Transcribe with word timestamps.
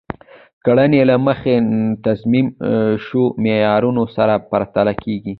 کړنې 0.65 1.01
له 1.09 1.15
مخکې 1.25 1.53
تنظیم 2.03 2.47
شوو 3.05 3.25
معیارونو 3.43 4.03
سره 4.17 4.33
پرتله 4.51 4.93
کیږي. 5.03 5.29